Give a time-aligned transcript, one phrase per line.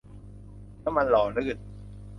[0.83, 1.57] น้ำมันหล่อลื่น